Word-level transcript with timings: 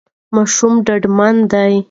ماشوم 0.35 0.73
ډاډمن 0.85 1.35
دی. 1.51 1.73